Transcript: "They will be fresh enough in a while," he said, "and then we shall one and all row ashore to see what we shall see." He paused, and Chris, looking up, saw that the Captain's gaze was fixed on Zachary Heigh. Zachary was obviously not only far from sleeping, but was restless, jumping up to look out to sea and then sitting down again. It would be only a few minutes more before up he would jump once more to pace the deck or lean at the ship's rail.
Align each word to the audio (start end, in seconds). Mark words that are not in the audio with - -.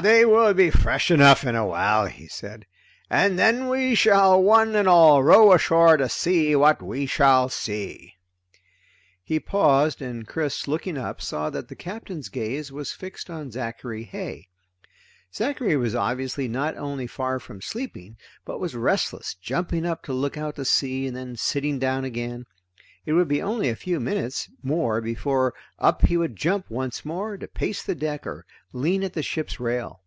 "They 0.00 0.24
will 0.24 0.54
be 0.54 0.70
fresh 0.70 1.10
enough 1.10 1.44
in 1.44 1.54
a 1.54 1.66
while," 1.66 2.06
he 2.06 2.26
said, 2.26 2.64
"and 3.10 3.38
then 3.38 3.68
we 3.68 3.94
shall 3.94 4.42
one 4.42 4.74
and 4.74 4.88
all 4.88 5.22
row 5.22 5.52
ashore 5.52 5.98
to 5.98 6.08
see 6.08 6.56
what 6.56 6.80
we 6.80 7.04
shall 7.04 7.50
see." 7.50 8.14
He 9.22 9.38
paused, 9.38 10.00
and 10.00 10.26
Chris, 10.26 10.66
looking 10.66 10.96
up, 10.96 11.20
saw 11.20 11.50
that 11.50 11.68
the 11.68 11.76
Captain's 11.76 12.30
gaze 12.30 12.72
was 12.72 12.92
fixed 12.92 13.28
on 13.28 13.50
Zachary 13.50 14.04
Heigh. 14.04 14.46
Zachary 15.34 15.76
was 15.76 15.94
obviously 15.94 16.48
not 16.48 16.74
only 16.78 17.06
far 17.06 17.38
from 17.38 17.60
sleeping, 17.60 18.16
but 18.46 18.60
was 18.60 18.74
restless, 18.74 19.34
jumping 19.34 19.84
up 19.84 20.02
to 20.04 20.14
look 20.14 20.38
out 20.38 20.56
to 20.56 20.64
sea 20.64 21.06
and 21.06 21.14
then 21.14 21.36
sitting 21.36 21.78
down 21.78 22.06
again. 22.06 22.46
It 23.04 23.14
would 23.14 23.26
be 23.26 23.42
only 23.42 23.68
a 23.68 23.74
few 23.74 23.98
minutes 23.98 24.48
more 24.62 25.00
before 25.00 25.54
up 25.76 26.02
he 26.06 26.16
would 26.16 26.36
jump 26.36 26.70
once 26.70 27.04
more 27.04 27.36
to 27.36 27.48
pace 27.48 27.82
the 27.82 27.96
deck 27.96 28.24
or 28.28 28.46
lean 28.72 29.02
at 29.02 29.14
the 29.14 29.24
ship's 29.24 29.58
rail. 29.58 29.98